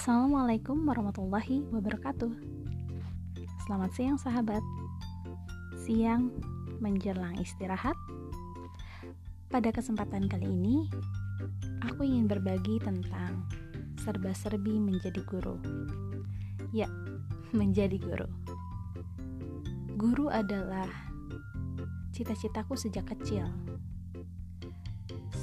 [0.00, 2.32] Assalamualaikum warahmatullahi wabarakatuh.
[3.68, 4.64] Selamat siang, sahabat.
[5.84, 6.32] Siang
[6.80, 7.92] menjelang istirahat.
[9.52, 10.88] Pada kesempatan kali ini,
[11.84, 13.44] aku ingin berbagi tentang
[14.00, 15.60] serba-serbi menjadi guru.
[16.72, 16.88] Ya,
[17.60, 18.24] menjadi guru.
[20.00, 20.88] Guru adalah
[22.16, 23.52] cita-citaku sejak kecil.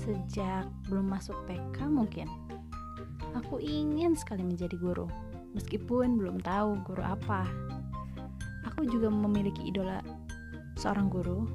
[0.01, 2.46] Sejak belum masuk TK mungkin
[3.45, 5.05] Aku ingin sekali menjadi guru,
[5.53, 7.45] meskipun belum tahu guru apa.
[8.73, 10.01] Aku juga memiliki idola
[10.73, 11.45] seorang guru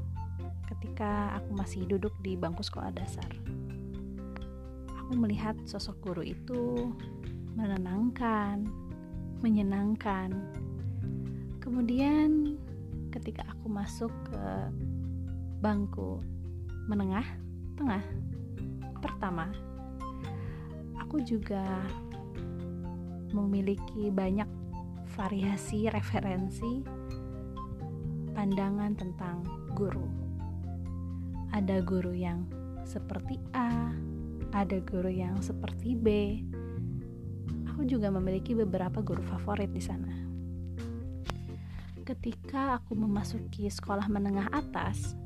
[0.71, 3.27] ketika aku masih duduk di bangku sekolah dasar.
[4.95, 6.95] Aku melihat sosok guru itu
[7.59, 8.63] menenangkan,
[9.43, 10.31] menyenangkan.
[11.59, 12.59] Kemudian
[13.11, 14.43] ketika aku masuk ke
[15.59, 16.23] bangku
[16.87, 17.27] menengah,
[17.75, 18.03] tengah,
[19.03, 19.51] pertama
[21.03, 21.67] aku juga
[23.35, 24.47] memiliki banyak
[25.19, 26.87] variasi referensi
[28.33, 29.43] pandangan tentang
[29.75, 30.07] guru.
[31.51, 32.47] Ada guru yang
[32.87, 33.93] seperti A,
[34.55, 36.39] ada guru yang seperti B.
[37.75, 40.15] Aku juga memiliki beberapa guru favorit di sana.
[42.07, 45.19] Ketika aku memasuki sekolah menengah atas,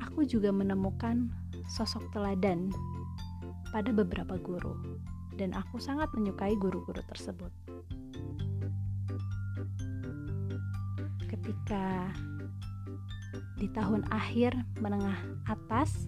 [0.00, 1.28] aku juga menemukan
[1.72, 2.68] sosok teladan
[3.72, 4.76] pada beberapa guru,
[5.40, 7.48] dan aku sangat menyukai guru-guru tersebut.
[11.26, 12.12] Ketika
[13.56, 15.16] di tahun akhir menengah
[15.48, 16.06] atas,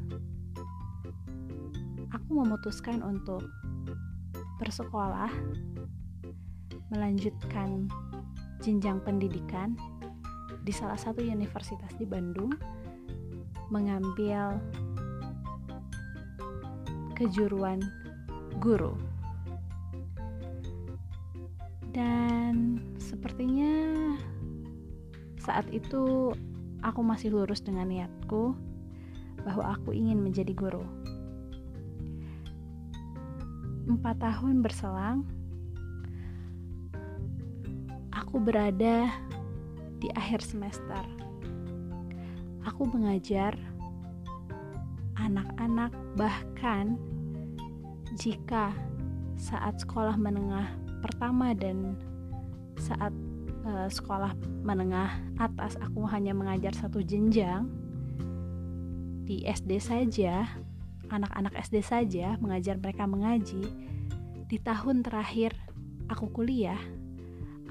[2.13, 3.41] aku memutuskan untuk
[4.61, 5.33] bersekolah,
[6.93, 7.89] melanjutkan
[8.61, 9.75] jenjang pendidikan
[10.65, 12.53] di salah satu universitas di Bandung,
[13.73, 14.61] mengambil
[17.15, 17.81] kejuruan
[18.59, 18.99] guru.
[21.95, 23.71] Dan sepertinya
[25.39, 26.35] saat itu
[26.83, 28.53] aku masih lurus dengan niatku
[29.47, 30.83] bahwa aku ingin menjadi guru.
[33.85, 35.29] Empat tahun berselang,
[38.11, 39.13] aku berada
[40.01, 41.05] di akhir semester.
[42.65, 43.53] Aku mengajar
[45.25, 45.91] anak-anak,
[46.21, 47.01] bahkan
[48.21, 48.77] jika
[49.41, 50.69] saat sekolah menengah
[51.01, 51.97] pertama dan
[52.79, 53.11] saat
[53.65, 57.67] uh, sekolah menengah atas aku hanya mengajar satu jenjang
[59.25, 60.45] di SD saja,
[61.09, 63.65] anak-anak SD saja mengajar mereka mengaji.
[64.45, 65.57] Di tahun terakhir
[66.13, 66.79] aku kuliah,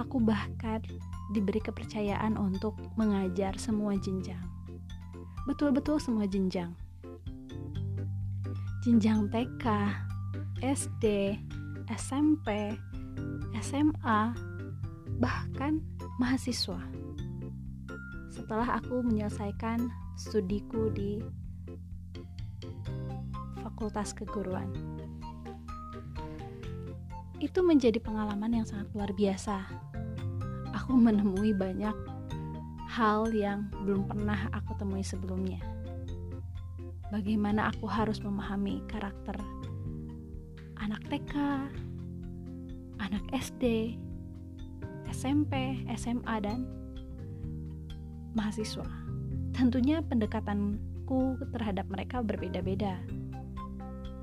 [0.01, 0.81] aku bahkan
[1.29, 4.41] diberi kepercayaan untuk mengajar semua jenjang.
[5.45, 6.73] Betul-betul semua jenjang
[8.83, 9.63] jenjang TK,
[10.59, 11.39] SD,
[11.88, 12.75] SMP,
[13.63, 14.35] SMA,
[15.23, 15.79] bahkan
[16.19, 16.83] mahasiswa.
[18.27, 19.88] Setelah aku menyelesaikan
[20.19, 21.23] studiku di
[23.63, 24.67] Fakultas Keguruan.
[27.39, 29.63] Itu menjadi pengalaman yang sangat luar biasa.
[30.75, 31.95] Aku menemui banyak
[32.91, 35.82] hal yang belum pernah aku temui sebelumnya
[37.13, 39.38] bagaimana aku harus memahami karakter
[40.81, 41.34] anak TK,
[42.97, 43.94] anak SD,
[45.13, 46.66] SMP, SMA, dan
[48.34, 48.90] mahasiswa.
[49.53, 52.97] Tentunya pendekatanku terhadap mereka berbeda-beda.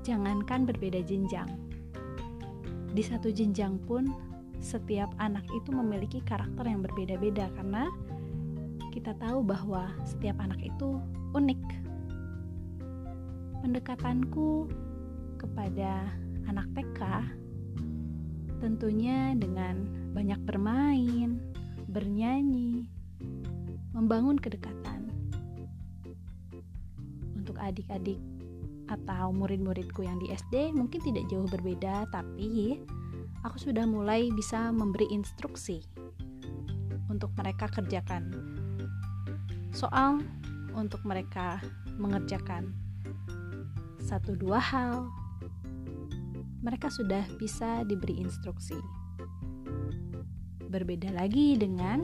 [0.03, 1.47] Jangankan berbeda jenjang,
[2.91, 4.11] di satu jenjang pun
[4.59, 7.87] setiap anak itu memiliki karakter yang berbeda-beda karena
[8.91, 10.99] kita tahu bahwa setiap anak itu
[11.31, 11.80] unik
[13.61, 14.67] pendekatanku
[15.37, 16.09] kepada
[16.49, 17.01] anak TK
[18.61, 21.41] tentunya dengan banyak bermain,
[21.89, 22.85] bernyanyi,
[23.93, 25.09] membangun kedekatan.
[27.33, 28.21] Untuk adik-adik
[28.85, 32.81] atau murid-muridku yang di SD mungkin tidak jauh berbeda, tapi
[33.41, 35.81] aku sudah mulai bisa memberi instruksi
[37.09, 38.29] untuk mereka kerjakan
[39.71, 40.19] soal
[40.75, 41.63] untuk mereka
[41.95, 42.75] mengerjakan
[44.11, 45.07] satu dua hal,
[46.59, 48.75] mereka sudah bisa diberi instruksi.
[50.67, 52.03] Berbeda lagi dengan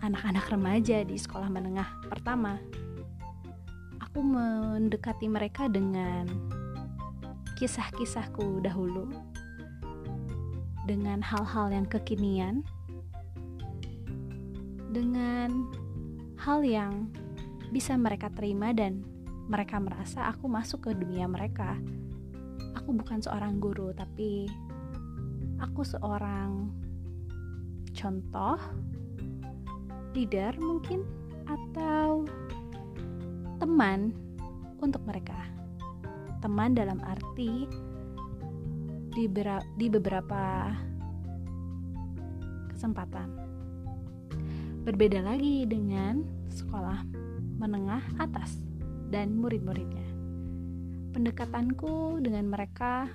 [0.00, 2.56] anak-anak remaja di sekolah menengah pertama.
[4.08, 6.24] Aku mendekati mereka dengan
[7.60, 9.12] kisah-kisahku dahulu,
[10.88, 12.64] dengan hal-hal yang kekinian,
[14.96, 15.68] dengan
[16.40, 17.12] hal yang
[17.68, 19.04] bisa mereka terima dan
[19.48, 21.80] mereka merasa aku masuk ke dunia mereka
[22.88, 24.48] aku bukan seorang guru, tapi
[25.60, 26.72] aku seorang
[27.92, 28.56] contoh,
[30.16, 31.04] leader mungkin,
[31.44, 32.24] atau
[33.60, 34.16] teman
[34.80, 35.36] untuk mereka.
[36.40, 37.68] Teman dalam arti
[39.12, 39.28] di,
[39.76, 40.72] di beberapa
[42.72, 43.28] kesempatan.
[44.86, 47.04] Berbeda lagi dengan sekolah
[47.60, 48.67] menengah atas
[49.08, 50.04] dan murid-muridnya.
[51.16, 53.08] Pendekatanku dengan mereka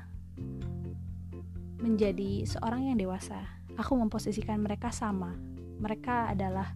[1.80, 3.38] menjadi seorang yang dewasa.
[3.78, 5.34] Aku memposisikan mereka sama.
[5.81, 6.74] Mereka adalah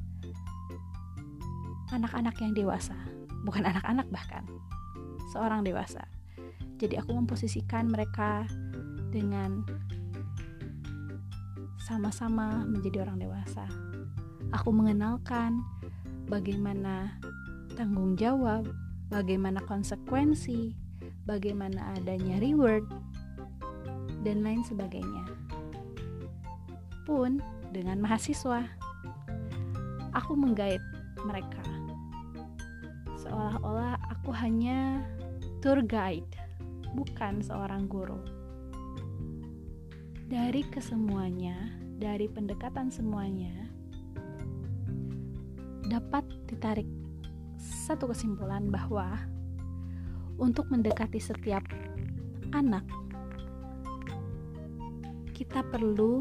[1.95, 2.97] anak-anak yang dewasa,
[3.47, 4.43] bukan anak-anak bahkan,
[5.31, 6.03] seorang dewasa.
[6.77, 8.43] Jadi aku memposisikan mereka
[9.09, 9.63] dengan
[11.87, 13.63] sama-sama menjadi orang dewasa.
[14.51, 15.63] Aku mengenalkan
[16.27, 17.15] bagaimana
[17.79, 18.67] tanggung jawab,
[19.07, 20.75] bagaimana konsekuensi,
[21.23, 22.87] bagaimana adanya reward,
[24.23, 25.23] dan lain sebagainya.
[27.07, 27.39] Pun
[27.71, 28.67] dengan mahasiswa,
[30.11, 30.83] aku menggait
[31.23, 31.63] mereka.
[33.23, 35.03] Seolah-olah aku hanya
[35.63, 36.27] tour guide,
[36.95, 38.19] bukan seorang guru.
[40.27, 43.71] Dari kesemuanya, dari pendekatan semuanya,
[45.87, 46.87] dapat ditarik
[47.87, 49.15] satu kesimpulan bahwa
[50.35, 51.63] untuk mendekati setiap
[52.51, 52.83] anak,
[55.31, 56.19] kita perlu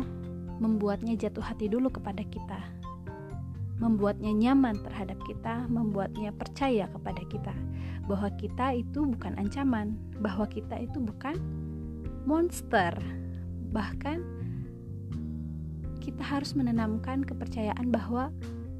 [0.62, 2.62] membuatnya jatuh hati dulu kepada kita,
[3.82, 7.54] membuatnya nyaman terhadap kita, membuatnya percaya kepada kita
[8.06, 11.34] bahwa kita itu bukan ancaman, bahwa kita itu bukan
[12.30, 12.94] monster,
[13.74, 14.22] bahkan
[15.98, 18.30] kita harus menanamkan kepercayaan bahwa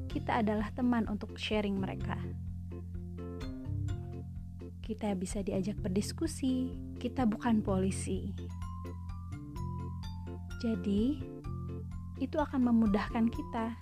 [0.07, 2.15] kita adalah teman untuk sharing mereka
[4.87, 8.31] kita bisa diajak berdiskusi, kita bukan polisi.
[10.63, 11.19] Jadi,
[12.23, 13.75] itu akan memudahkan kita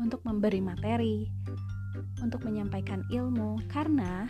[0.00, 1.28] untuk memberi materi,
[2.24, 4.24] untuk menyampaikan ilmu, karena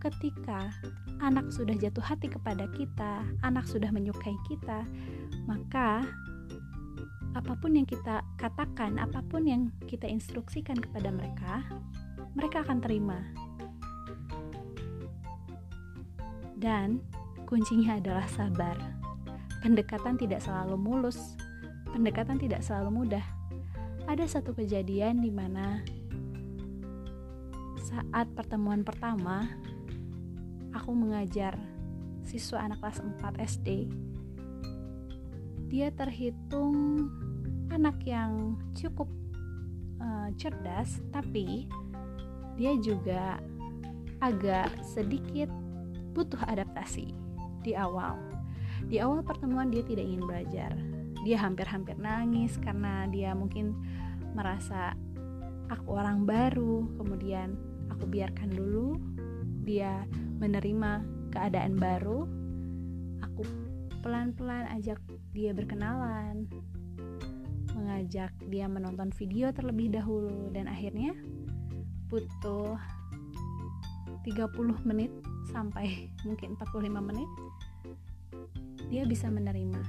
[0.00, 0.72] ketika
[1.20, 4.88] anak sudah jatuh hati kepada kita, anak sudah menyukai kita,
[5.44, 6.00] maka
[7.36, 11.60] apa pun yang kita katakan, apa pun yang kita instruksikan kepada mereka,
[12.32, 13.20] mereka akan terima
[16.62, 17.02] Dan
[17.42, 18.78] kuncinya adalah sabar.
[19.58, 21.34] Pendekatan tidak selalu mulus,
[21.90, 23.26] pendekatan tidak selalu mudah.
[24.06, 25.82] Ada satu kejadian di mana
[27.82, 29.50] saat pertemuan pertama
[30.72, 31.58] aku mengajar
[32.24, 33.68] siswa anak kelas 4 SD.
[35.68, 37.08] Dia terhitung
[37.68, 39.08] anak yang cukup
[40.00, 41.66] uh, cerdas, tapi
[42.56, 43.40] dia juga
[44.22, 45.48] agak sedikit
[46.12, 47.12] butuh adaptasi
[47.64, 48.20] di awal.
[48.86, 50.72] Di awal pertemuan dia tidak ingin belajar.
[51.22, 53.78] Dia hampir-hampir nangis karena dia mungkin
[54.34, 54.96] merasa
[55.70, 57.54] aku orang baru, kemudian
[57.88, 58.98] aku biarkan dulu
[59.62, 60.02] dia
[60.42, 62.26] menerima keadaan baru.
[63.22, 63.46] Aku
[64.02, 64.98] pelan-pelan ajak
[65.30, 66.50] dia berkenalan,
[67.72, 71.14] mengajak dia menonton video terlebih dahulu dan akhirnya
[72.10, 72.76] butuh
[74.24, 75.10] 30 menit
[75.50, 77.30] sampai mungkin 45 menit
[78.88, 79.80] dia bisa menerima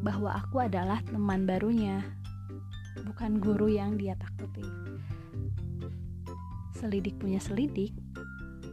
[0.00, 2.00] bahwa aku adalah teman barunya
[3.04, 4.64] bukan guru yang dia takuti.
[6.72, 7.92] Selidik punya selidik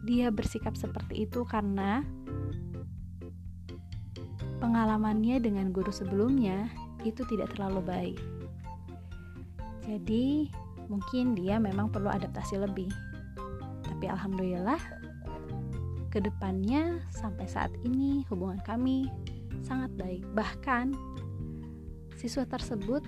[0.08, 2.00] dia bersikap seperti itu karena
[4.64, 6.72] pengalamannya dengan guru sebelumnya
[7.04, 8.20] itu tidak terlalu baik.
[9.84, 10.48] Jadi
[10.88, 12.88] mungkin dia memang perlu adaptasi lebih
[13.98, 14.78] tapi alhamdulillah
[16.14, 19.10] ke depannya sampai saat ini hubungan kami
[19.66, 20.22] sangat baik.
[20.38, 20.94] Bahkan
[22.14, 23.02] siswa tersebut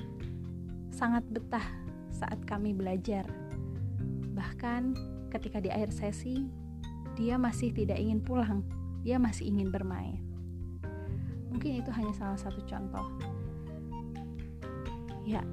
[0.89, 1.61] sangat betah
[2.09, 3.21] saat kami belajar.
[4.33, 4.97] Bahkan
[5.29, 6.49] ketika di akhir sesi
[7.13, 8.65] dia masih tidak ingin pulang.
[9.05, 10.25] Dia masih ingin bermain.
[11.53, 13.05] Mungkin itu hanya salah satu contoh.
[15.21, 15.45] Ya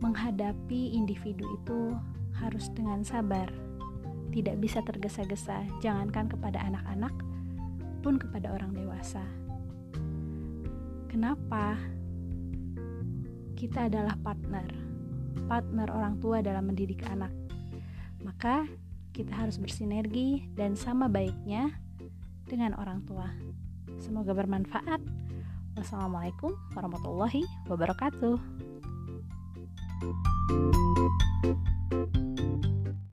[0.00, 1.92] menghadapi individu itu
[2.32, 3.65] harus dengan sabar
[4.36, 7.14] tidak bisa tergesa-gesa, jangankan kepada anak-anak,
[8.04, 9.24] pun kepada orang dewasa.
[11.08, 11.80] Kenapa?
[13.56, 14.68] Kita adalah partner,
[15.48, 17.32] partner orang tua dalam mendidik anak.
[18.20, 18.68] Maka
[19.16, 21.72] kita harus bersinergi dan sama baiknya
[22.44, 23.32] dengan orang tua.
[23.96, 25.00] Semoga bermanfaat.
[25.80, 27.40] Wassalamualaikum warahmatullahi
[27.72, 28.36] wabarakatuh.
[29.96, 32.25] thank you